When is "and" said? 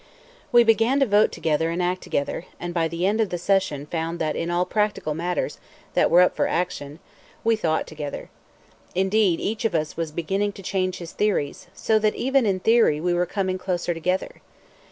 1.69-1.79, 2.59-2.73